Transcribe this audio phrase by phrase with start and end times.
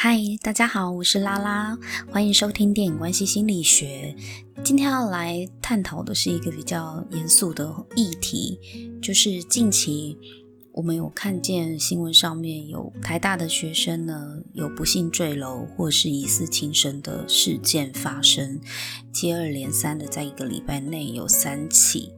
[0.00, 1.76] 嗨，大家好，我是拉拉，
[2.08, 4.14] 欢迎收听电影关系心理学。
[4.62, 8.60] 今天要来探讨的是一个比较严肃的议题，
[9.02, 10.16] 就是近期
[10.70, 18.60] 我们有看见新闻上面有台大的学生呢，有不幸坠楼或是疑似轻生的事件发生，
[19.12, 22.12] 接二连三的在一个礼拜内有三起。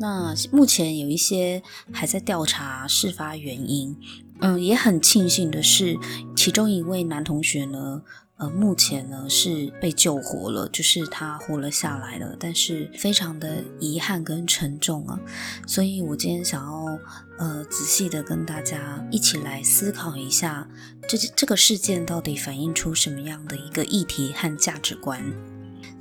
[0.00, 1.62] 那目前有一些
[1.92, 3.96] 还在调查事发原因。
[4.42, 5.96] 嗯，也很庆幸的是，
[6.36, 8.02] 其中一位男同学呢，
[8.38, 15.20] 呃，目前呢是被救活了，就是他活了下来了，但是非常的遗憾跟沉重啊，
[15.64, 16.98] 所以我今天想要
[17.38, 20.68] 呃仔细的跟大家一起来思考一下，
[21.08, 25.22] 这这个事件到底反映出什么样的一个议题和价值观。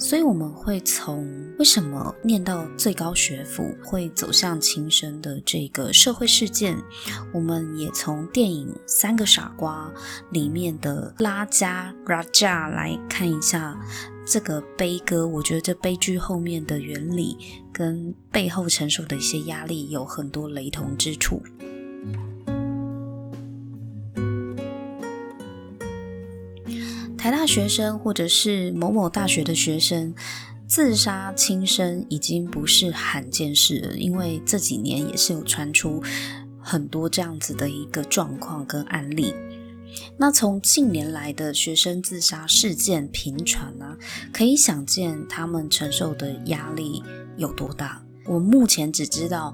[0.02, 1.30] 所以我们会从
[1.60, 6.76] 为什么念到最高学府会走向轻生的这个社会事件，
[7.32, 9.94] 我们也从电影《三个傻瓜》
[10.34, 13.80] 里面的拉加 Raja 来看一下
[14.26, 15.28] 这个悲歌。
[15.28, 17.38] 我觉得这悲剧后面的原理
[17.72, 21.44] 跟背后承受的一些压力有很多雷同之处。
[27.22, 30.12] 台大学生或者是某某大学的学生
[30.68, 36.02] 自杀轻生已经不是罕见事了，因为这几年也是有传出
[36.60, 39.36] 很多这样子的一个状况跟案例。
[40.18, 43.96] 那从近年来的学生自杀事件频传呢，
[44.34, 47.04] 可以想见他们承受的压力
[47.38, 48.04] 有多大。
[48.26, 49.54] 我目前只知道。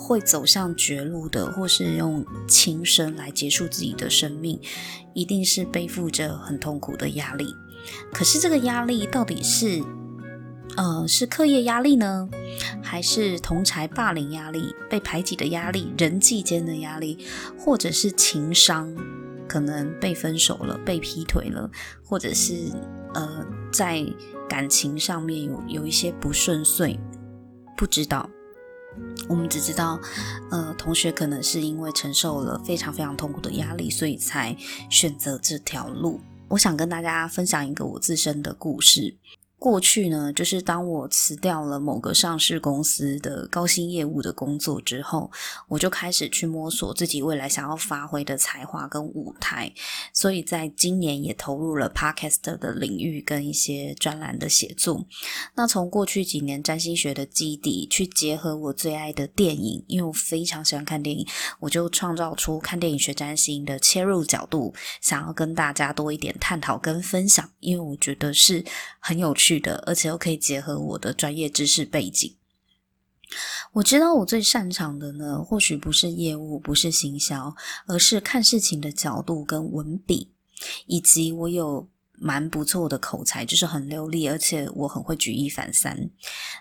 [0.00, 4.58] 会走向绝路的，或是用轻生来结束自己的生命，
[5.12, 7.54] 一定是背负着很痛苦的压力。
[8.12, 9.82] 可是这个压力到底是，
[10.76, 12.28] 呃，是课业压力呢，
[12.82, 17.18] 还是同侪霸凌压力、被排挤的压力、人际间的压力，
[17.58, 18.94] 或者是情商，
[19.46, 21.70] 可能被分手了、被劈腿了，
[22.04, 22.54] 或者是
[23.14, 24.04] 呃，在
[24.48, 26.98] 感情上面有有一些不顺遂，
[27.76, 28.28] 不知道。
[29.28, 30.00] 我们只知道，
[30.50, 34.56] 呃，同学可能是因为承受了非常非常痛苦的压力，所以才
[34.88, 36.20] 选择这条路。
[36.48, 39.16] 我想跟大家分享一个我自身的故事。
[39.60, 45.30] 过去呢，就是当我辞掉了某个上市公司的高薪业务的工作之后，
[45.68, 49.70] 我就开始去摸索自己未来想要发挥的才华跟舞台。
[50.14, 55.04] 所以在今年也投入了 Podcast 的领域跟一些专栏的写作。
[55.54, 61.26] 那从过去几年占星学的基底去结合我最爱的电影，因为我非常喜欢看电影，
[61.58, 64.72] 我就创造出看电影学占星的切入角度，
[65.02, 68.64] 想要跟大家多一点探讨跟分享，因为我觉得是
[68.98, 72.36] 很有趣的，而且又可以结合我的专业知识背景。
[73.72, 77.54] 我知道我最擅长的呢，或许不是业务，不是行销，
[77.86, 80.32] 而是看事情的角度跟文笔，
[80.86, 86.10] 以及我有蛮不错的口才，就是很流利，而且我很会举一反三。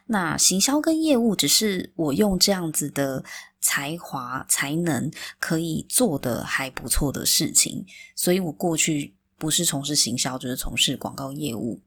[0.06, 3.24] 那行销跟业务，只是我用这样子的
[3.60, 7.84] 才华才能可以做的还不错的事情，
[8.16, 11.82] 所以我过去不是从事行销，就是从事广告业务。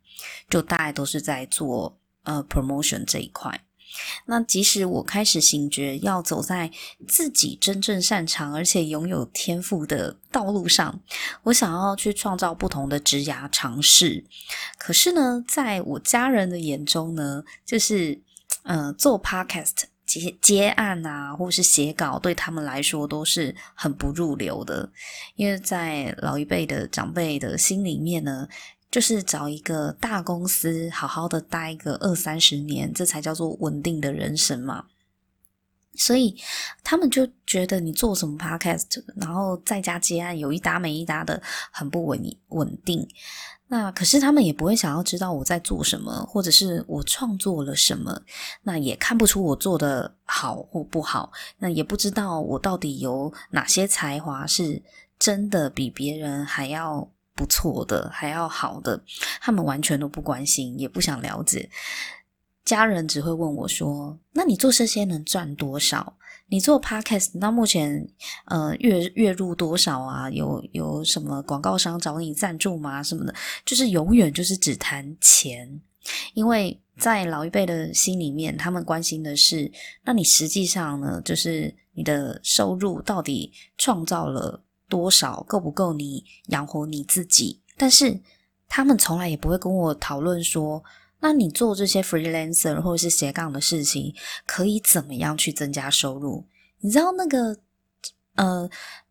[0.49, 3.65] 就大概都是在做呃 promotion 这一块。
[4.25, 6.71] 那即使我开始醒觉，要走在
[7.07, 10.99] 自己真正擅长而且拥有天赋的道路上，
[11.43, 14.25] 我想要去创造不同的职涯尝试。
[14.79, 18.19] 可是呢，在我家人的眼中呢，就是
[18.63, 24.91] 呃做 podcast 接接案啊，或是写稿，对他们来说都是很不入流的，
[25.35, 28.49] 因为在老一辈的长辈的心里面呢。
[28.93, 34.85] 就是找一个大公司，好好的待个二三十年，这才叫做稳定的人生嘛。
[35.95, 36.37] 所以
[36.85, 43.09] 他们就觉得你做什么 podcast，然后在家接案，有一搭没一搭的，很不稳稳定。
[43.69, 48.21] 那可是他们也不会想要知道我在做什么，或者是我创作了什么。
[48.63, 51.33] 那也看不出我做的好或不好。
[51.59, 54.83] 那也不知道我到底有哪些才华是
[55.19, 57.11] 真的比别人还要。
[57.35, 59.03] 不错的，还要好的，
[59.41, 61.69] 他们完全都不关心，也不想了解。
[62.65, 66.17] 家人只会问我说：“那你做这些能赚多少？
[66.47, 68.07] 你做 podcast，那目前
[68.45, 70.31] 呃月月入多少啊？
[70.31, 73.03] 有有什么广告商找你赞助吗？
[73.03, 75.81] 什么的，就是永远就是只谈钱。
[76.35, 79.71] 因为在老一辈的心里面，他们关心的是，
[80.05, 84.63] 那你实际上呢，就是你的收入到底创造了。”
[84.93, 87.63] 多少够不够你养活你自己？
[87.79, 88.21] 但是
[88.69, 90.85] 他们从来也不会跟我讨论说，
[91.21, 96.45] 那你做这些 freelancer 或者是斜杠的事情，可以怎么样去增加收入？
[96.81, 97.57] 你知道那个
[98.35, 98.69] 呃，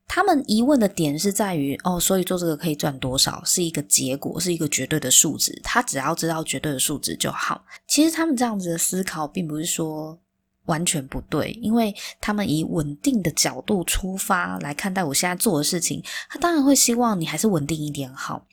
[0.07, 5.59] 他们疑问的点是在于哦，所以做这个可以赚多少，是一个结果，是一个绝对的数值。
[5.63, 7.65] 他只要知道绝对的数值就好。
[7.87, 10.19] 其实他们这样子的思考，并不是说
[10.65, 18.45] 完全不对，因为他们以稳定的角度出发来看待我现在做的事情，他当然会希望你还是稳定一点好。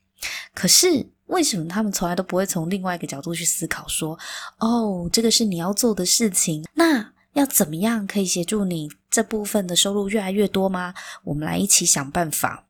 [0.53, 4.19] 可是为什么他们从来都不会从另外一个角度去思考说，
[4.59, 8.91] 哦，这个是你要做的事情，那要怎么样可以协助你？
[9.11, 10.93] 这部分的收入越来越多吗？
[11.25, 12.67] 我们来一起想办法。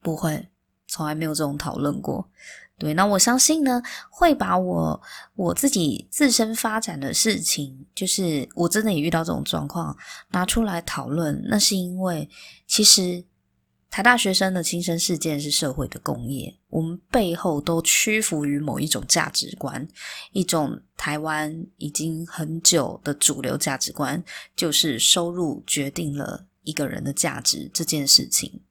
[0.00, 0.48] 不会，
[0.86, 2.30] 从来没有这种讨论过。
[2.80, 3.80] 对，那我相信呢，
[4.10, 5.00] 会把我
[5.36, 9.96] 我自己自身发展的事情，就是我真的也遇到这种状况，
[10.30, 11.40] 拿出来讨论。
[11.48, 12.28] 那是因为
[12.66, 13.24] 其实。
[13.92, 19.84] 台大学生的轻生事件是社会的工业，我们背后都屈服于某一种价值观，
[20.30, 24.22] 一种台湾已经很久的主流价值观，
[24.54, 28.62] 就是收入决定了一个人的价值这件事情。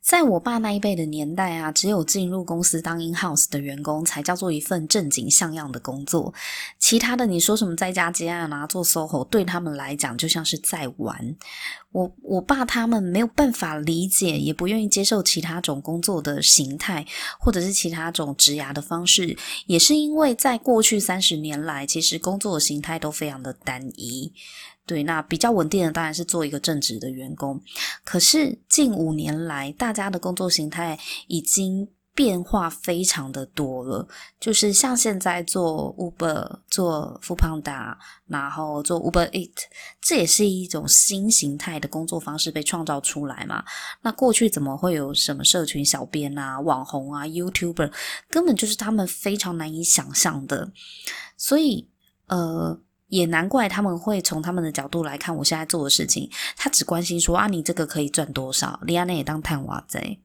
[0.00, 6.32] 在我爸那一辈的年代啊，只有进入公司当 in house 的员工才叫做一份正经像样的工作，
[6.78, 11.36] 其他的你说什么在家接案啊，做 SOHO，对他们来讲就像是在玩。
[11.92, 17.06] 我我爸他们没有办法理解，也不愿意接受其他种工作的形态，
[17.38, 19.36] 或者是其他种职涯的方式，
[19.66, 24.32] 也是因为在过去三十年来，其实工作的形态都非常的单一。
[24.86, 27.58] 对，那比较稳定的当然是做一个正职的员工。
[28.04, 34.06] 可是近五年来，大家的工作形态已经变化非常的多了。
[34.38, 39.54] 就是像现在做 Uber、做 f o o p a n d a 然后做 Uber Eat，
[40.02, 43.64] 这也是一种新形态的工作方式被创造出来嘛。
[44.02, 47.90] 那过去怎么会有什么社群小编啊、网红啊、YouTuber，
[48.28, 50.70] 根本就是他们非常难以想象的。
[51.38, 51.88] 所以，
[52.26, 52.78] 呃。
[53.14, 58.80] 也难怪他们会从他们的角度来看我现在做的事情，他只关心说啊，你这个可以赚多少？
[58.82, 60.18] 李安内也当探娃贼，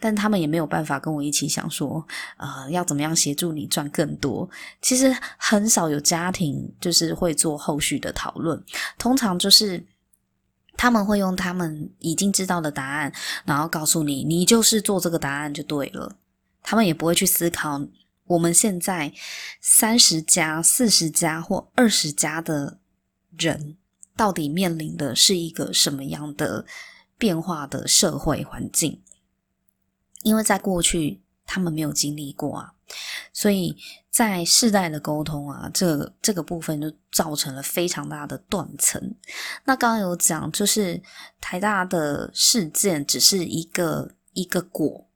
[0.00, 2.04] 但他们也没有办法跟我一起想说，
[2.36, 4.50] 呃，要怎么样协助你赚更多？
[4.82, 8.60] 其实很少有家庭就是会做后续的讨论，
[8.98, 9.86] 通常就是
[10.76, 13.12] 他们会用他们已经知道的答案，
[13.44, 16.16] 然后告诉你，你就是做这个答案就对了，
[16.64, 17.80] 他们也不会去思考。
[18.28, 19.12] 我们现在
[19.60, 22.78] 三十家、四十家或二十家的
[23.36, 23.76] 人，
[24.16, 26.64] 到底面临的是一个什么样的
[27.16, 29.02] 变化的社会环境？
[30.22, 32.74] 因为在过去他们没有经历过啊，
[33.32, 33.76] 所以
[34.10, 39.14] 在世代的沟通啊，这、这个部分就造成了非常大的断层。
[39.64, 41.00] 那刚刚有讲，就是
[41.40, 45.07] 台大的事件只是一个一个果。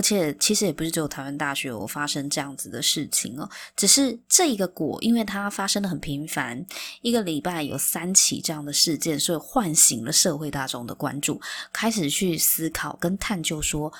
[0.00, 6.64] 而且其实也不是只有台湾大学有发生这样子的事情哦，只是这一个果，因为它发生的很频繁，
[7.02, 11.38] 一个礼拜有三起这样的事件，所以唤醒了社会大众的关注，
[11.70, 13.92] 开始去思考跟探究说，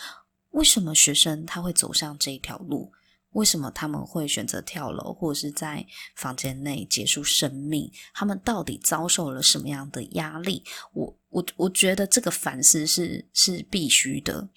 [0.52, 2.90] 为什么学生他会走上这一条路？
[3.32, 5.86] 为什么他们会选择跳楼，或者是在
[6.16, 7.92] 房间内结束生命？
[8.14, 10.64] 他们到底遭受了什么样的压力？
[10.94, 14.48] 我我我觉得这个反思是是必须的。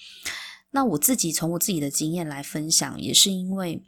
[0.76, 3.80] 那我自己从我自己的经验来分享，也是因为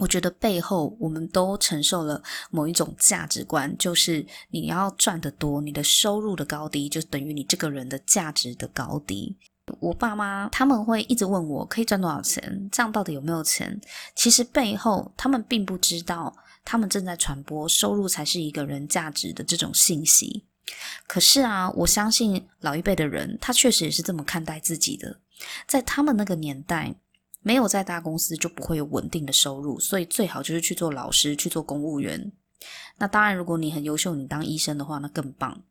[0.00, 9.36] 我觉得背后我们都承受了某一种价值观，就是你要赚得多，你的收入的高低就等于你这个人的价值的高低。
[9.78, 13.80] 我爸妈他们会一直问我可以赚多少钱，这样到底有没有钱？
[14.16, 16.34] 其实背后他们并不知道，
[16.64, 20.44] 他们正在传播收入才是一个人价值的这种信息。
[21.06, 25.20] 可是啊，我相信老一辈的人，他确实也是这么看待自己的。
[25.66, 26.94] 在他们那个年代，
[27.40, 32.32] 没有在大公司就不会有稳定的收入，所以最好就是去做老师，去做公务员。
[32.98, 35.62] 那当然，如果你很优秀，你当医生的话，那更棒，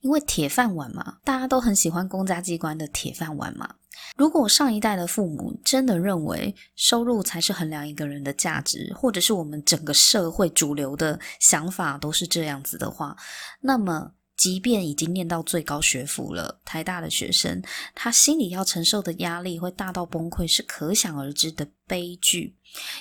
[0.00, 3.74] 因为铁饭碗嘛，大家都很喜欢公家机关的铁饭碗嘛。
[4.16, 13.16] 如果上一代的父母真的认为收入才是衡量一个人的价值，或者是我们整个社会主流的想法都是这样子的话，
[13.60, 14.12] 那么。
[14.38, 17.60] 即便已经念到最高学府了，台大的学生，
[17.92, 22.54] 他心里要承受的压力会大到崩溃，是可想而知的悲剧。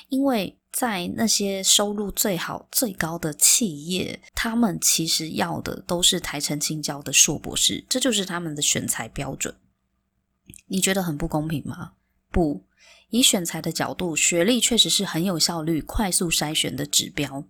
[0.09, 9.53] 因为在那些收入最好、最高的企业，他们其实要的都是台清清交的硕博士，这就是他们的选才标准。
[10.65, 11.91] 你觉得很不公平吗？
[12.31, 12.63] 不，
[13.09, 17.43] 以选才的角度，学历确实是很有效率、快速筛选的指标。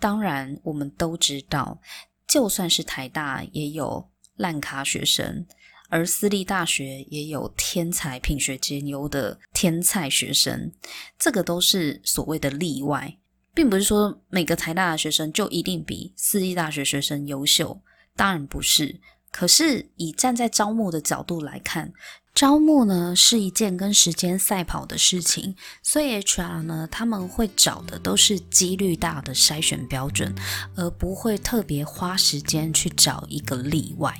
[0.00, 1.80] 当然，我们都知道。
[2.28, 5.46] 就算是台大也有烂咖学生，
[5.88, 10.70] 而私立大学也有天才品学兼优的天才学生，
[11.18, 13.16] 这个都是所谓的例外，
[13.54, 17.80] 并不是说每个台大的学生就一定比私立大学学生优秀，
[18.14, 19.00] 当然不是。
[19.30, 21.92] 可是以站在招募的角度来看，
[22.38, 30.32] 招募呢是一件跟时间赛跑的事情，所以 HR 呢他们会找的都是几率大的筛选标准，
[30.76, 34.16] 而不会特别花时间去找一个例外。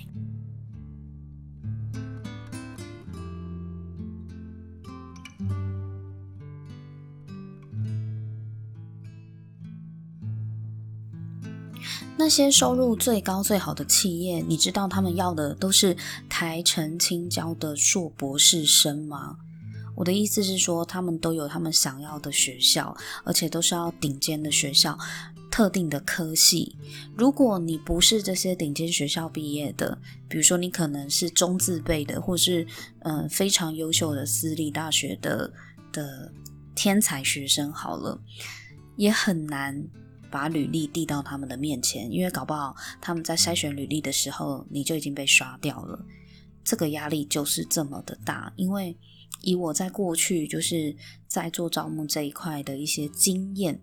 [12.18, 15.96] 那些收入最高最好的企业，你知道他们要的都是
[16.28, 19.36] 台成青交的硕博士生吗？
[19.94, 24.98] 我的意思是说，他们都有他们想要的学校，而且都是要顶尖的学校、
[25.48, 26.76] 特定的科系。
[27.16, 29.96] 如果你不是这些顶尖学校毕业的，
[30.28, 32.66] 比如说你可能是中字辈的，或是
[33.04, 35.52] 嗯、非常优秀的私立大学的
[35.92, 36.32] 的
[36.74, 38.20] 天才学生，好了，
[38.96, 39.84] 也很难。
[40.30, 46.04] 把履历递到他们的面前，因为搞不好他们在筛选履历的时候，你就已经被刷掉了。
[46.64, 48.52] 这个压力就是这么的大。
[48.56, 48.96] 因为
[49.42, 50.94] 以我在过去就是
[51.26, 53.80] 在做招募这一块的一些经验，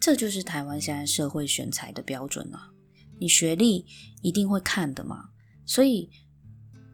[0.00, 2.70] 这就是台湾现在社会选才的标准啊。
[3.18, 3.84] 你学历
[4.22, 5.30] 一定会看的嘛，
[5.66, 6.08] 所以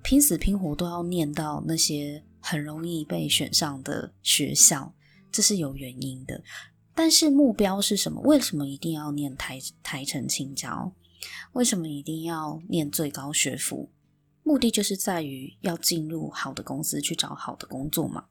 [0.02, 4.94] 拼死拼活都要念到那些很容易被选上的学校，
[5.30, 6.42] 这是有原因的。
[6.94, 8.20] 但是目标是什么？
[8.22, 10.92] 为什么一定要念台台成清交？
[11.52, 13.90] 为什么一定要念最高学府？
[14.42, 18.26] 目的就是在于要进入好的公司去找好的工作嘛。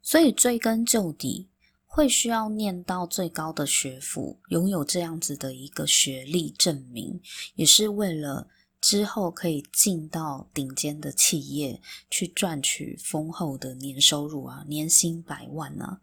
[0.00, 1.48] 所以追根究底，
[1.86, 7.20] 会需要念到最高的学府，拥有这样子的一个学历证明，
[7.54, 8.48] 也是为了
[8.80, 11.80] 之后可以进到顶尖的企业
[12.10, 16.00] 去赚取丰厚的年收入啊，年薪百万啊。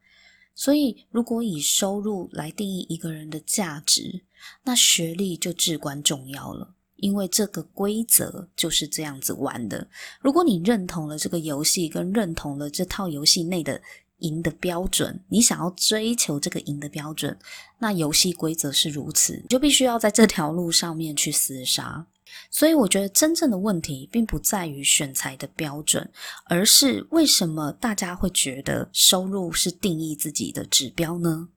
[0.60, 4.24] 所以，如果以收入来定义一个人的价值，
[4.66, 6.76] 那学历就至关重要了。
[6.98, 9.88] 因为这个规则就是这样子玩的。
[10.20, 13.82] 如果你认同了这个游戏，跟认同了这套游戏内的
[14.18, 17.40] 赢的标准，你想要追求这个赢的标准，
[17.78, 22.06] 那游戏规则是如此，你就必须要在这条路上面去厮杀。
[22.52, 26.12] 所以我觉得真正的问题并不在于选材的标准，
[26.46, 31.50] 而是为什么大家会觉得收入是定义自己的指标呢？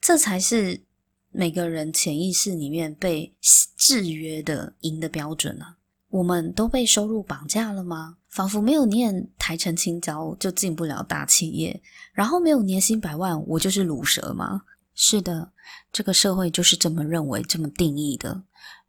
[0.00, 0.82] 这才是
[1.30, 3.34] 每个人潜意识里面被
[3.76, 5.76] 制约的赢的标准啊！
[6.10, 8.18] 我们都被收入绑架了吗？
[8.28, 11.82] 仿佛没有念台城青椒就进不了大企业，
[12.12, 14.62] 然后没有年薪百万我就是卤蛇吗？
[14.94, 15.50] 是的，
[15.92, 18.44] 这个社会就是这么认为、这么定义的。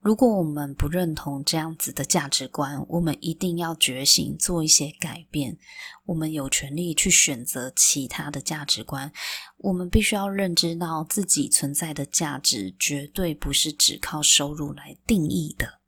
[0.06, 5.58] 如果我们不认同这样子的价值观，我们一定要觉醒，做一些改变。
[6.06, 9.12] 我们有权利去选择其他的价值观。
[9.58, 15.80] 我们必须要认知到自己存在的价值，绝对不是只靠收入来定义的。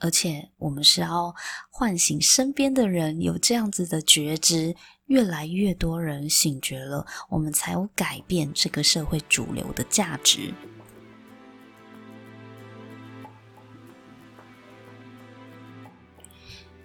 [0.00, 1.32] 而且，我们是要
[1.70, 4.74] 唤醒身边的人有这样子的觉知，
[5.06, 10.52] 越来越多人醒觉了，我们才有改变这个社会主流的价值。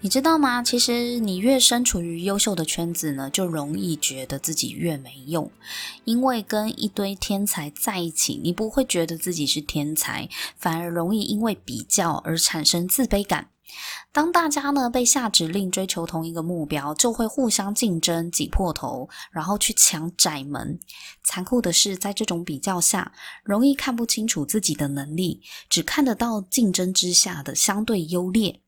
[0.02, 0.62] 你知道吗？
[0.62, 5.50] 其实你越身处于优秀的圈子呢，就容易觉得自己越没用。
[6.04, 13.50] 因为跟一堆天才在一起，你不会觉得自己是天才，反而容易因为比较而产生自卑感。
[14.12, 20.80] 当大家呢被下指令追求同一个目标，就会互相竞争、挤破头，然后去抢窄门。
[21.24, 23.12] 残酷的是，在这种比较下，
[23.44, 28.62] 容易看不清楚自己的能力，只看得到竞争之下的相对优劣。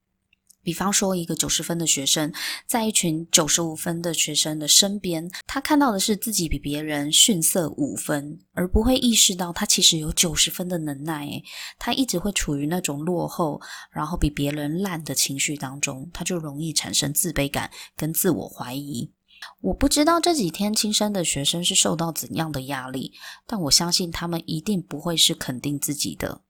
[0.68, 2.30] 比方说，一个九十分的学生，
[2.66, 11.42] 在一群九十五分的学生的身边，他看到的是自己比别人逊色五分，而不会意识到他其实有九十分的能耐。
[11.80, 13.62] 他一直会处于那种落后，
[13.94, 19.14] 然后比别人烂的情绪当中，他就容易产生自卑感跟自我怀疑。
[19.62, 23.14] 我不知道这几天轻生的学生是受到怎样的压力，
[23.46, 26.42] 但我相信他们一定不会是肯定自己的。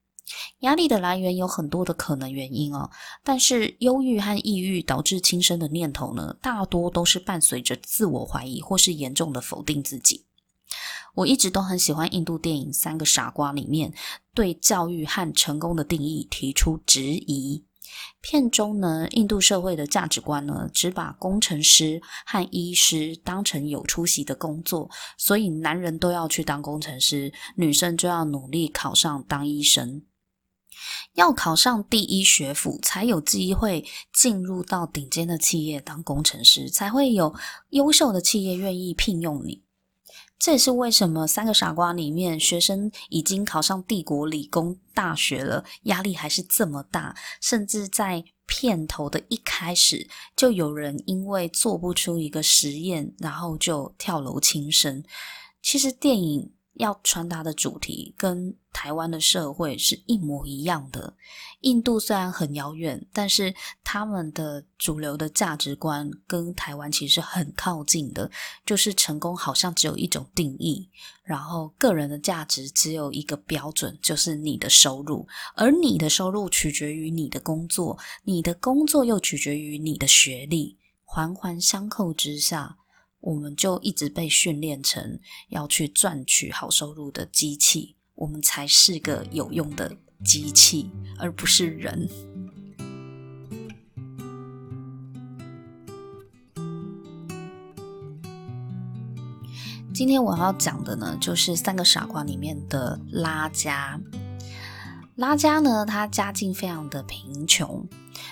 [0.60, 2.90] 压力的来源有很多的可能原因哦，
[3.24, 10.26] 但是忧郁和抑郁导致轻生的念头呢，大多都是伴随着自我怀疑或是严重的否定自己。
[11.16, 13.94] 我一直都很喜欢印度电影《三个傻瓜》里面
[14.34, 17.64] 对教育和成功的定义提出质疑。
[18.22, 30.04] 片中呢，印度社会的价值观呢，只把工程师和医师当成有出息的工作，所以男人都要去当工程师，女生就要努力考上当医生。
[31.14, 37.34] 要考上第一学府，才有机会进入到顶尖的企业当工程师，才会有
[37.70, 39.64] 优秀的企业愿意聘用你。
[40.40, 55.04] 这也是为什么《三个傻瓜》里面学生已经考上帝国理工大学了，压力还是这么大，甚至在片头的一开始就有人因为做不出一个实验，然后就跳楼轻生。
[55.62, 56.52] 其实电影。
[56.78, 61.16] 要传达的主题跟台湾的社会是一模一样的。
[61.62, 63.54] 印度虽然很遥远，但是
[63.84, 68.30] 他们的主流的价值观跟台湾其实很靠近的。
[68.66, 70.88] 就是成功好像只有一种定义，
[71.24, 75.28] 然后个人的价值只有一个标准，就是你的收入。
[75.56, 82.78] 而你的收入取决于你的工作，你的工作又取决于你的学历，环环相扣之下。
[83.20, 85.20] 我们就一直被训练成
[85.50, 92.08] 要去赚取好收入的机器，我们才是个有用的机器，而不是人。
[99.94, 104.00] 今天我要讲的呢，就是《三个傻瓜》里面的拉加。
[105.16, 107.84] 拉加呢，他家境非常的贫穷。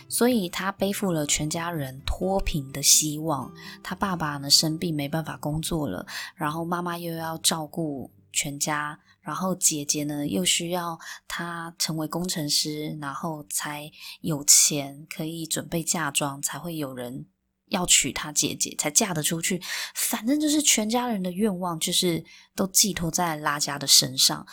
[0.08, 3.52] 所以他背负了全家人脱贫的希望。
[3.84, 17.26] 他爸爸呢，生病没办法工作了，然后妈妈又要照顾全家，然后姐姐呢又需要他成为工程师，然后才有钱可以准备嫁妆，才会有人
[17.70, 19.62] 要娶他姐姐，才嫁得出去。
[19.96, 22.24] 反正就是全家人的愿望，就是
[22.56, 24.46] 都寄托在拉加的身上。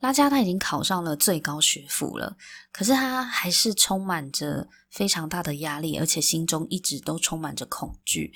[0.00, 2.36] 拉加他已经考上了最高学府了，
[2.70, 8.32] 可是他还是充满着非常大的压力，而且心中一直都充满着恐惧。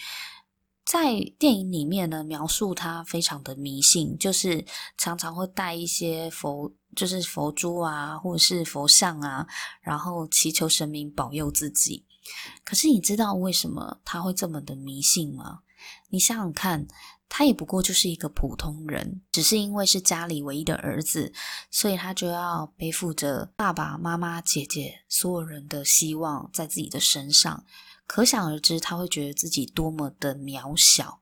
[0.86, 4.64] 在电影里面呢，描述他非常的迷信，就是
[4.96, 9.46] 常常会带一些佛，就是佛珠啊，或者是佛像啊，
[9.82, 12.06] 然后祈求神明保佑自己。
[12.64, 15.60] 可是你知道为什么他会这么的迷信吗？
[16.08, 16.88] 你想想看。
[17.32, 21.32] 他也不过就是一个普通人，只是因为是家里唯一的儿子，
[21.70, 27.64] 所以他就要背负着爸爸妈妈、姐姐所有人的希望在自己的身上。
[28.06, 31.20] 可想而知，他会觉得自己多么的渺小。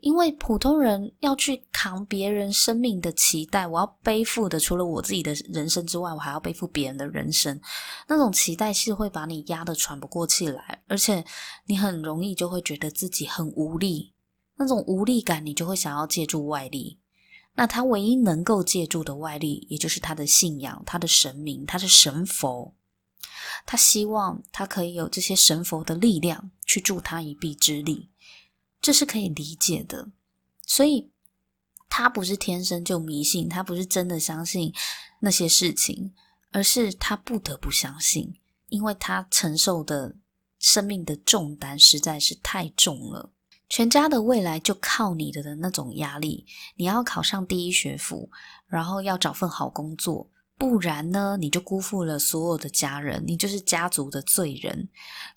[0.00, 7.60] 因为普通人要去扛别人生命的期待，我要背负的除了我自己的人生之外，我还要背负别人的人生。
[8.08, 11.24] 那种期待是会把你压得喘不过气来，而且
[11.66, 14.14] 你很容易就会觉得自己很无力。
[14.60, 16.98] 那种无力感，你就会想要借助外力。
[17.54, 22.74] 那他唯一能够借助的外力，也就是他的信仰、他的神明、他的神佛。
[23.64, 28.10] 他希望他可以有这些神佛的力量去助他一臂之力，
[28.82, 30.10] 这是可以理解的。
[30.66, 31.10] 所以，
[31.88, 34.74] 他不是天生就迷信，他不是真的相信
[35.20, 36.12] 那些事情，
[36.50, 38.34] 而是他不得不相信，
[38.68, 40.16] 因为他承受的
[40.58, 43.32] 生命的重担实在是太重了。
[43.70, 48.28] 全家的未来就靠你的的那种压力，你要考上第一学府，
[48.66, 50.28] 然后要找份好工作，
[50.58, 54.88] 不然呢，你就辜负了所有的家人，你就是家族的罪人，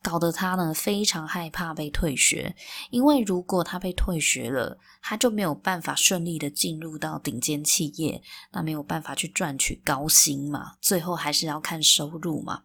[0.01, 2.55] 搞得他呢非常害怕被退学，
[2.89, 8.19] 因为如果他被退学了，他就没有办法顺利的进入到顶尖企业，
[8.51, 12.63] 那没有办法去赚取高薪嘛，最后还是要看收入嘛。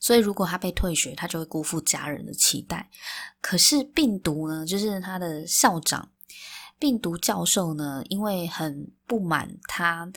[0.00, 2.88] 所以，如果他被退学，他就会辜负家人的期待。
[3.40, 6.10] 可是，病毒呢，就是他的校长。
[6.78, 10.10] 病毒教授呢，因为很不满他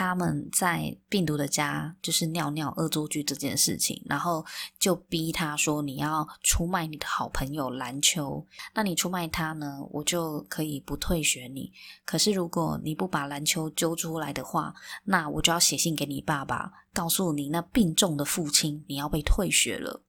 [0.00, 4.42] 他们在病毒的家就是尿尿恶作剧这件事情，然后
[4.78, 8.42] 就逼他说：“你要出卖你的好朋友篮球，
[8.74, 11.70] 那你出卖他呢，我就可以不退学你。
[12.06, 14.72] 可是如果你不把篮球揪出来的话，
[15.04, 20.02] 那我就要写信给你爸爸，告诉你那病重的父亲你要被退学了。”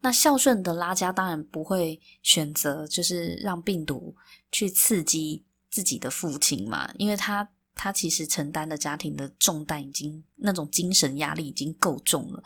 [0.00, 4.16] 那孝顺的拉加当然不会选择，就是让病毒
[4.50, 7.46] 去刺激自己的父亲嘛，因为他
[7.82, 12.42] 他其实承担的家庭的重担已经那种精神压力已经够重了。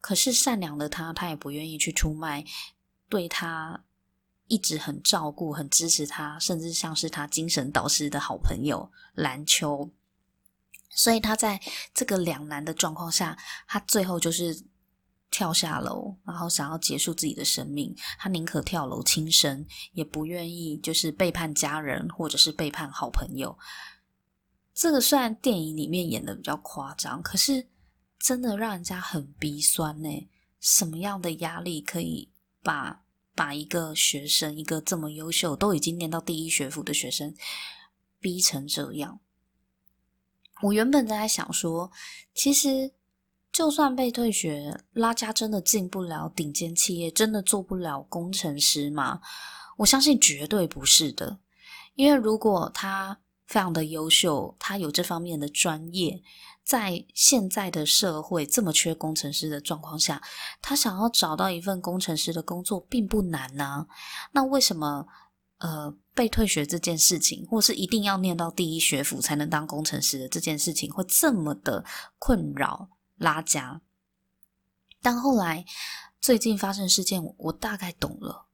[0.00, 2.44] 可是善良的他，他也不愿意去出卖
[3.08, 3.84] 对他
[4.48, 9.88] 一直很照顾、很支持他，甚至像是他精神导师的好朋友蓝秋。
[10.90, 11.60] 所以他在
[11.94, 14.64] 这个两难的状况下，他最后就是。
[15.34, 19.64] 跳下楼，然后想要结束自己的生命，他宁可跳楼轻生，
[19.94, 23.58] 也不愿意就是背叛家人或者是背叛好朋友。
[24.74, 27.68] 这个虽然电影里面演的比较夸张，可是
[28.18, 30.28] 真的让人家很鼻酸呢。
[30.60, 32.30] 什么样的压力可以
[32.62, 33.02] 把
[33.34, 37.34] 把一个学生，一个这么优秀，都已经念到第一学府的学生，
[38.20, 39.20] 逼成这样？
[40.62, 41.90] 我原本在想说，
[42.34, 42.92] 其实。
[43.52, 49.20] 就算被退学，拉加真的进不了顶尖企业，真的做不了工程师吗？
[49.76, 51.38] 我相信绝对不是的，
[51.94, 53.20] 因为如果他
[53.52, 56.22] 非常的优秀，他有这方面的专业，
[56.64, 60.22] 在现在的社会这么缺工程师的状况下，
[60.62, 63.86] 他想要找到一份工程师的工作并不难呢、
[64.32, 65.06] 那为什么
[65.58, 71.84] 呃被退学这件事情，或是一定要念到第一学府才能当工程师的这件事情，会这么的
[72.18, 72.88] 困扰
[73.18, 73.82] 拉加？
[75.02, 75.66] 但后来
[76.22, 78.46] 最近发生事件，我大概懂了。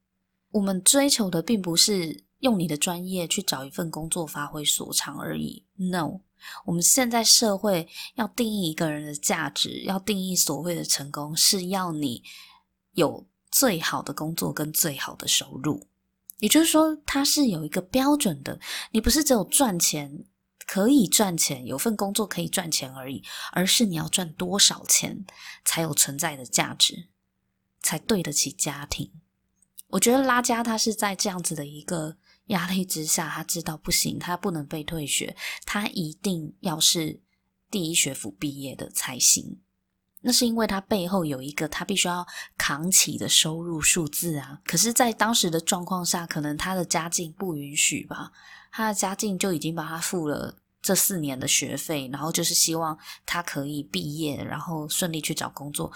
[0.50, 2.24] 我们追求的并不是。
[2.40, 5.64] 用你的专业去找一份工作，发挥所长而已。
[5.74, 6.20] No，
[6.66, 12.22] 我们现在社会要定义一个人的价值，要定义所谓的成功，是要你
[12.92, 15.88] 有最好的工作跟最好的收入。
[16.38, 18.60] 也就是说，它是有一个标准的。
[18.92, 20.24] 你不是只有赚钱，
[20.64, 25.26] 可以赚钱，有份工作可以赚钱而已，而是你要赚多少钱
[25.64, 27.08] 才有存在的价值，
[27.82, 29.10] 才对得起家庭。
[29.88, 32.16] 我觉得拉加他是在这样子的一个。
[32.48, 35.34] 压力之下，他知道不行，他不能被退学，
[35.64, 37.20] 他一定要是
[37.70, 39.60] 第一学府毕业的才行。
[40.20, 44.60] 那是因为他背后有一个他必须要扛起的收入数字啊。
[44.64, 48.32] 可是，在当时的状况下，可能他的家境不允许吧。
[48.72, 55.92] 他的家境就已经帮他付了这四年的学费，然后就是希望他可以毕业，然后顺利去找工作。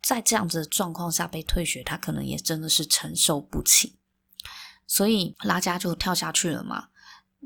[0.00, 3.97] 在这样子的状况下被退学，他可能也真的是承受不起。
[4.88, 6.88] 所以拉加就跳下去了嘛。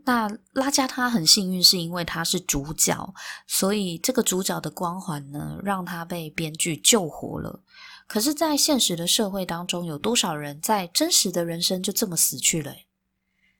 [0.06, 3.14] 那拉加他很幸运，是因为他是主角，
[3.46, 7.62] 所以这个主角的光环呢，让他被编剧救活了。
[8.06, 12.74] 可是，在现实的社会当中，有多少人在真实的人生就这么死去了？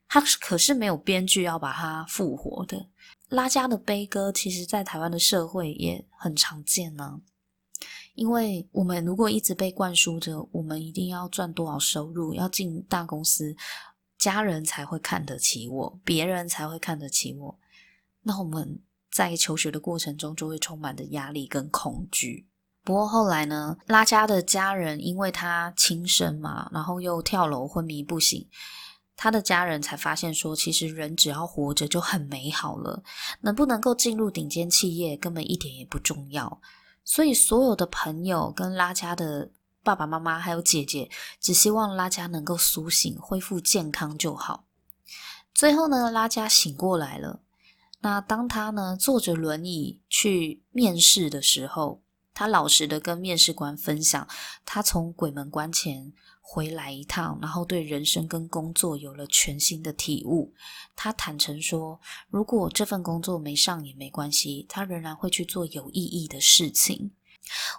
[0.08, 2.88] 他可是没有编剧要把他复活的。
[3.28, 7.20] 拉加的悲歌，其实在台湾的社会也很常见呢。
[8.14, 13.56] 因为我们如果一直被灌输着，我们一定要赚多少收入，要进大公司，
[14.18, 17.58] 家人才会看得起我，别人才会看得起我，
[18.22, 22.48] 那我们在求学的过程中就会充满着压力跟恐惧。
[22.84, 28.46] 不过后来呢，拉加的家人因为他轻生嘛，然后又跳楼昏迷不醒，
[29.16, 33.02] 他的家人才发现说，其实人只要活着就很美好了，
[33.40, 36.60] 能不能够进入顶尖企业根本一点也不重要。
[37.04, 39.50] 所以，所有的朋友跟拉加的
[39.82, 41.10] 爸爸妈妈还有姐姐，
[41.40, 44.64] 只希望拉加能够苏醒、恢复健康就好。
[45.52, 47.40] 最后呢，拉加醒过来了。
[48.00, 52.02] 那当他呢坐着轮椅去面试的时候，
[52.34, 54.26] 他老实的跟面试官分享，
[54.64, 60.52] 他从鬼门关前回来一趟，然后对人生跟工作有了全新的体悟。
[60.96, 67.12] 他坦诚说，如果这份工作没上也没关系，他仍然会去做有意义的事情。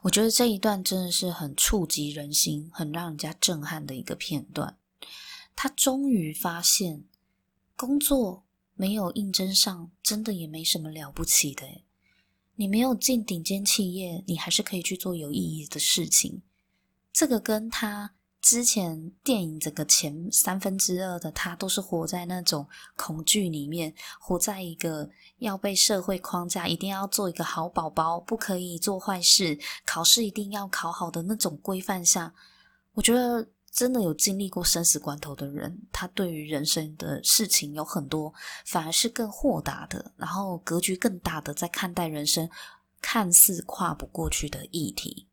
[0.04, 4.78] 我觉得这一段真的是很触及人心、很让人家震撼的一个片段。
[5.56, 7.04] 他终于发现，
[7.76, 8.44] 工作
[8.76, 11.84] 没有应征上，真的也没什么了不起的。
[12.56, 16.42] 你没有进顶尖企业，你还是可以去做有意义的事情。
[17.12, 32.34] 这个跟他之前电影整个前三分之二的他，都是活在那种恐惧里面，活在一个要被社会框架，一定要做一个好宝宝，不可以做坏事，考试一定要考好的那种规范下，
[32.94, 33.48] 我觉得。
[33.74, 38.34] 真的有经历过生死关头的人，他对于人生的事情有很多，
[38.66, 42.50] 反而是更豁达的，然后格局更大的在看待人生，
[43.02, 45.28] 看似跨不过去的议题，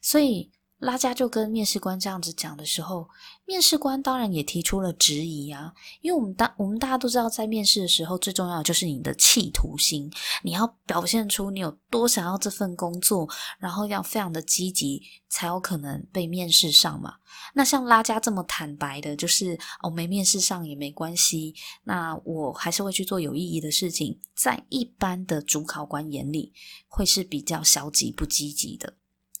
[0.00, 0.50] 所以。
[0.78, 3.08] 拉加就跟面试官这样子讲的时候，
[3.46, 10.10] 面试官当然也提出了质疑啊，因为我们大我们大家都知道，在面试的时候最重要的就是你的企图心，
[10.42, 13.26] 你要表现出你有多想要这份工作，
[13.58, 17.14] 然后要非常的积极，才有可能被面试上嘛。
[17.54, 26.52] 那像拉加这么坦白的，就是哦，没面试上也没关系，那我还是会去做有意义的事情，在一般的主考官眼里，
[26.86, 28.92] 会是比较消极不积极的。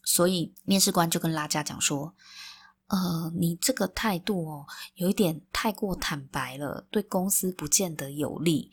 [0.06, 2.14] 所以面试官就跟拉加讲说
[2.86, 8.70] ：“呃，你这个态度哦，有一点太过坦白了，对公司不见得有利。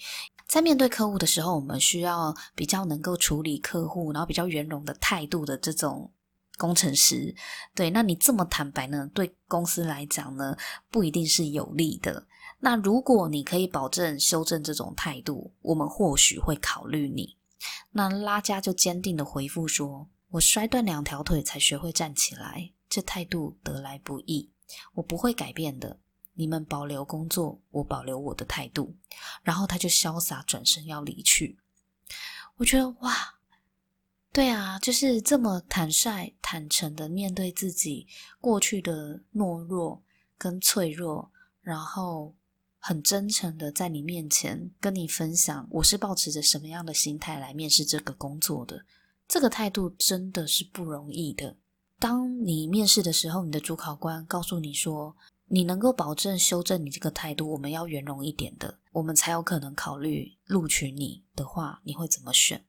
[0.48, 6.12] 在面对客户的时候，我们需要比较能够处理客户，然后比较圆融的态度的这种
[6.60, 7.34] 工程师。
[7.74, 10.56] 对，那你这么坦白呢，对公司来讲呢，
[10.92, 12.28] 不一定是有利的。
[12.60, 17.36] 那如果你可以保证修正这种态度，我们或许会考虑你。”
[17.92, 20.08] 那拉加就坚定的回复说。
[20.34, 24.50] 我摔断两条腿才学会站起来，这态度得来不易，
[24.96, 26.00] 我不会改变的。
[26.34, 28.96] 你们保留工作，我保留我的态度。
[29.44, 31.60] 然后他就潇洒转身要离去。
[32.56, 33.36] 我觉得哇，
[34.32, 38.08] 对啊，就是这么坦率、坦诚的面对自己
[38.42, 40.02] 过去的懦弱
[40.40, 42.34] 跟脆弱，然后
[42.80, 48.84] 很真诚的在你面前跟你分享，我是抱持着什么样的心态来面试这个工作的。
[49.28, 51.58] 这个态度真的是不容易的。
[52.00, 55.16] 当你面试的时候，你的主考官告诉你说，
[55.48, 62.66] 你能够保证修正你这个态度，我们要圆融一点的，我们才有可能考虑录取你的话，你会怎么选？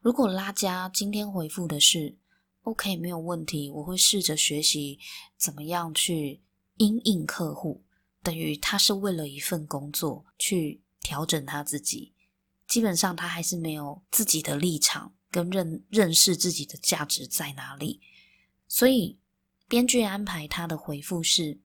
[0.00, 2.16] 如果拉加今天回复的是
[2.62, 4.98] OK，没有问题，我会试着学习
[5.36, 6.42] 怎么样去
[6.76, 7.82] 因应客户，
[8.22, 12.14] 等于他是为了一份工作去调整他自己，
[12.68, 15.14] 基本上他还是没有自己的立场。
[15.30, 18.00] 跟认认识自己的价值在哪里，
[18.66, 19.18] 所以
[19.68, 21.58] 编剧安排他的回复是：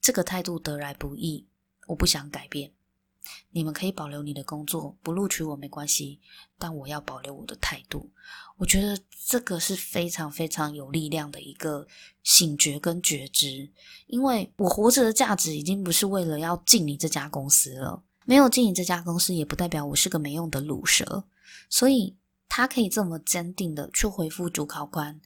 [0.00, 1.46] 这个态度得来不易，
[1.88, 2.72] 我不想改变。
[3.50, 6.20] 你们可以保留你的工作，不录取我没关系，
[6.58, 8.10] 但我要保留我的态度。
[8.56, 11.86] 我觉得这个是非常非常有力量的一个
[12.22, 13.68] 醒觉跟觉知，
[14.06, 21.24] 因为我活着的价值已经不是为了要进你这家公司了，没有进你这家公司，也不代表我是个没用的卤蛇，
[21.68, 22.16] 所以。
[22.50, 25.20] 他可以这么坚定的去回复主考官，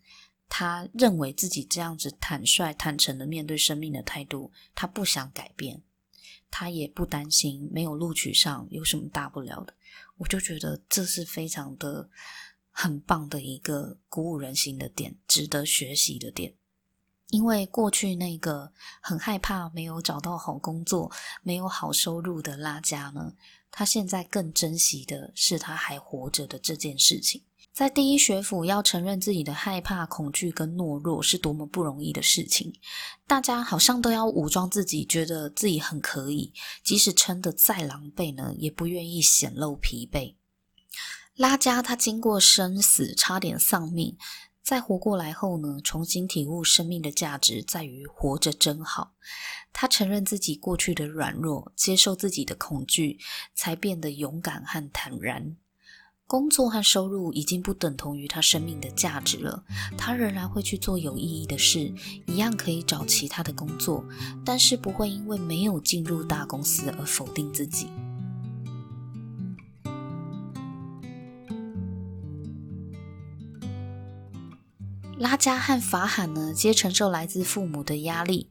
[0.46, 5.82] 他认为自己这样子坦率、坦诚的面对生命的态度，他不想改变，
[6.50, 9.74] 他也不担心没有录取上有什么大不了的。
[10.18, 12.10] 我就觉得这是非常的
[12.70, 16.54] 很棒的一个鼓舞人心的点，值得学习的点。
[17.28, 21.10] 因为过去那个很害怕没有找到好工作、
[21.42, 23.32] 没有好收入的拉加呢，
[23.70, 27.42] 他现在更珍惜的是他还活着的这件事情。
[27.72, 32.72] 在第一学府要承认自己的害怕、恐惧跟懦弱是多么不容易的事情，
[33.26, 36.52] 大家好像都要武装自己，觉得自己很可以，
[36.84, 40.36] 即使撑得再狼狈呢，也不愿意显露疲惫。
[41.34, 44.16] 拉加他经过生死，差点丧命。
[44.64, 49.12] 在活过来后呢，重新体悟生命的价值在于活着真好。
[49.74, 53.18] 他承认自己过去的软弱，接受自己的恐惧，
[53.54, 55.56] 才变得勇敢和坦然。
[56.26, 59.64] 工作和收入已经不等同于他生命的价值了，
[59.98, 61.92] 他仍然会去做有意义的事，
[62.26, 64.02] 一样可以找其他的工作，
[64.46, 67.90] 但是不会因为没有进入大公司而否定自己。
[75.18, 78.50] 拉加和法罕呢，皆承受来自父母的压力。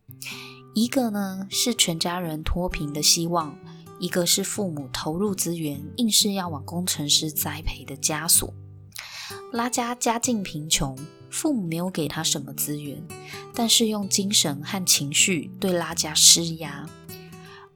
[0.73, 3.56] 一个呢是全家人脱贫的希望，
[3.99, 8.54] 一个是父母投入资源，硬是要往工程师栽培的枷锁。
[9.52, 10.97] 拉加家境贫穷，
[11.30, 13.04] 父母没有给他什么资源，
[13.54, 16.88] 但是用精神和情绪对拉加施压。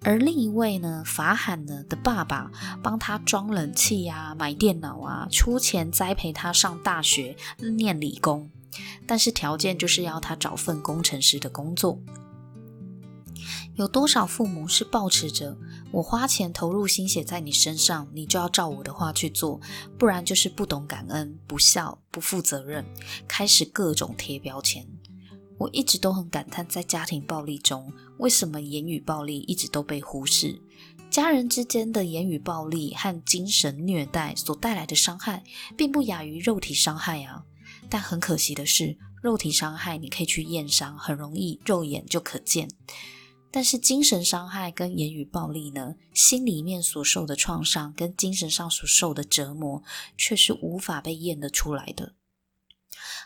[0.01, 2.49] 而另一位呢，法罕呢的爸爸
[2.81, 7.35] 帮他装冷气啊，买电脑啊，出钱栽培他上大学，
[7.75, 8.49] 念理工。
[9.05, 11.99] 但是条件就是要他找份工程师的工作。
[13.75, 15.55] 有多少父母是抱持着
[15.91, 19.61] 我花钱投入心血在你身上，你就要照我的话去做，
[19.99, 22.83] 不然就是不懂感恩、不孝、不负责任，
[23.27, 24.87] 开始各种贴标签。
[25.59, 30.59] 我一直都很感叹，在家庭暴力中，为什么言语暴力一直都被忽视？
[31.09, 35.43] 家人之间的言语暴力和精神虐待所带来的伤害，
[35.77, 37.45] 并不亚于肉体伤害啊。
[37.89, 42.69] 但很可惜的是，肉体伤害你可以去验伤，很容易肉眼就可见。
[43.49, 49.81] 但是精神伤害跟言语暴力呢，心里面所受的创伤跟精神上所受的折磨，
[50.17, 52.13] 却是无法被验得出来的。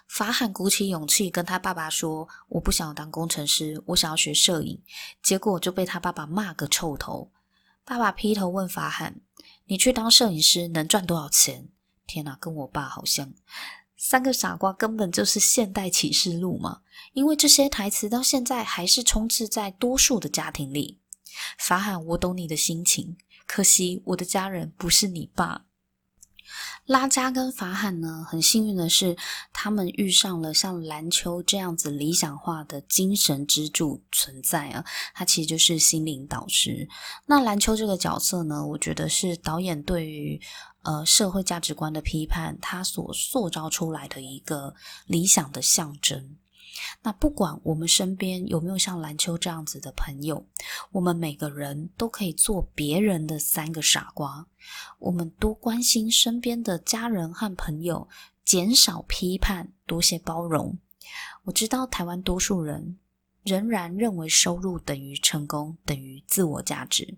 [0.08, 4.82] 法罕鼓起勇气跟他爸爸说：“我不想当工程师，我想要学摄影。”
[5.24, 7.32] 结果就被他爸爸骂个臭头。
[7.84, 9.22] 爸爸劈头问法罕
[9.66, 11.70] ：“你去当摄影师能赚多少钱？”
[12.06, 13.34] 天哪，跟我爸好像。
[14.04, 16.82] 三个傻瓜根本就是现代启示录嘛！
[17.14, 21.00] 因为这些台词到现在还是充斥在多数的家庭里。
[21.60, 25.66] 法海，我懂你的心情，可惜我的家人不是你爸。
[26.86, 29.16] 拉加跟法罕呢，很幸运的是，
[29.54, 36.88] 他们遇上了像篮球这样子理想化的精神支柱存在啊，他其实就是心灵导师。
[37.26, 40.42] 那篮球这个角色呢，我觉得是导演对于。
[40.84, 44.74] 呃，社会价值观的批判，他所塑造出来的一个
[45.06, 46.38] 理想的象征。
[47.04, 50.46] 那不管我们身边有没有像蓝秋这样子的朋友，
[50.92, 54.48] 我们每个人都可以做别人的三个傻瓜。
[55.00, 58.08] 我们多关心身边的家人和朋友，
[58.44, 60.78] 减少批判，多些包容。
[61.44, 63.00] 我知道台湾多数人
[63.44, 67.18] 仍然认为收入等于成功，等于自我价值。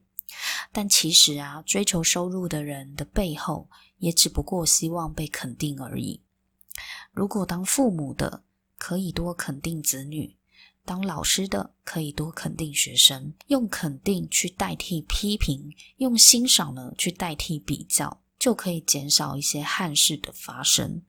[0.71, 6.21] 但其实啊，追求收入的人的背后，也只不过希望被肯定而已。
[7.11, 8.41] 如果当父母的
[8.85, 10.35] 可以多肯定子女，
[10.83, 21.01] 当老师的可以多肯定学生，用肯定去代替批评，用欣赏呢去代替比较，就可以减少一些憾事的发生。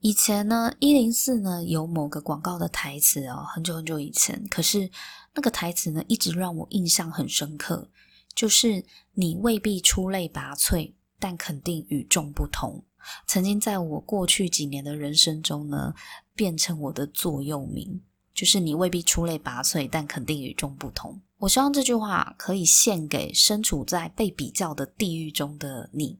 [0.00, 4.90] 以前呢，一零四呢有某个广告的台词哦，很久很久以前，可是
[5.34, 7.90] 那个台词呢一直让我印象很深刻，
[8.34, 12.82] 就是你未必出类拔萃，但肯定与众不同。
[13.26, 15.94] 曾经在我过去几年的人生中呢，
[16.34, 18.00] 变成我的座右铭，
[18.34, 21.20] 就是你未必出类拔萃，但肯定与众不同。
[21.38, 26.18] 我希望这句话可以献给身处在被比较的地狱中的你。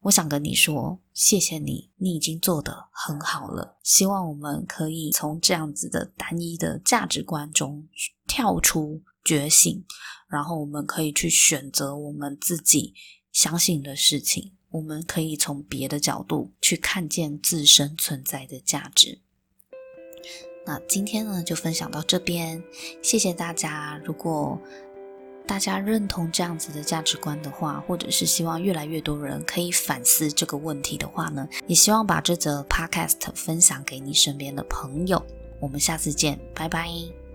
[0.00, 3.78] 我想跟你说，谢谢你，你已经做得很好了。
[3.82, 7.88] 希望我们可以从这样子的单一的价值观中
[8.26, 9.84] 跳出觉醒，
[10.28, 12.94] 然后我们可以去选择我们自己
[13.32, 14.52] 相信的事情。
[14.76, 19.20] 我们可以从别的角度去看见自身存在的价值。
[20.66, 22.62] 那今天呢，就分享到这边，
[23.02, 24.00] 谢谢大家。
[24.04, 24.60] 如果
[25.46, 35.24] 大家认同这样子的价值观的话，或者是希望越来越多人可以反思这个问题的话呢，也希望把这则 podcast 分享给你身边的朋友。
[35.60, 37.25] 我们下次见，拜拜。